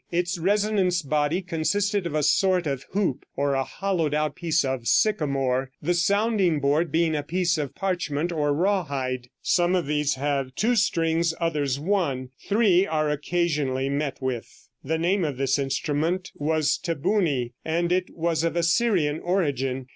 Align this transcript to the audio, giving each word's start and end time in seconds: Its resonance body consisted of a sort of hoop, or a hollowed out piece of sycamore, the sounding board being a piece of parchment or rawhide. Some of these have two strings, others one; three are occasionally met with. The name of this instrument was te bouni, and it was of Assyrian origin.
Its 0.11 0.39
resonance 0.39 1.03
body 1.03 1.43
consisted 1.43 2.07
of 2.07 2.15
a 2.15 2.23
sort 2.23 2.65
of 2.65 2.85
hoop, 2.93 3.23
or 3.35 3.53
a 3.53 3.63
hollowed 3.63 4.15
out 4.15 4.35
piece 4.35 4.65
of 4.65 4.87
sycamore, 4.87 5.69
the 5.79 5.93
sounding 5.93 6.59
board 6.59 6.91
being 6.91 7.13
a 7.15 7.21
piece 7.21 7.55
of 7.55 7.75
parchment 7.75 8.31
or 8.31 8.51
rawhide. 8.51 9.27
Some 9.43 9.75
of 9.75 9.85
these 9.85 10.15
have 10.15 10.55
two 10.55 10.75
strings, 10.75 11.35
others 11.39 11.79
one; 11.79 12.29
three 12.49 12.87
are 12.87 13.11
occasionally 13.11 13.89
met 13.89 14.19
with. 14.19 14.69
The 14.83 14.97
name 14.97 15.23
of 15.23 15.37
this 15.37 15.59
instrument 15.59 16.31
was 16.33 16.79
te 16.79 16.95
bouni, 16.95 17.53
and 17.63 17.91
it 17.91 18.09
was 18.17 18.43
of 18.43 18.55
Assyrian 18.55 19.19
origin. 19.19 19.85